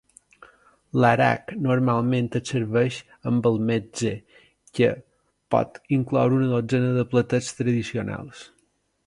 L'araq 1.03 1.51
normalment 1.65 2.29
es 2.39 2.53
serveix 2.53 2.97
amb 3.33 3.49
el 3.51 3.61
mezze, 3.67 4.15
que 4.79 4.89
pot 5.57 5.79
incloure 6.01 6.41
una 6.41 6.51
dotzena 6.57 6.91
de 6.99 7.07
platets 7.15 7.53
tradicionals. 7.61 8.45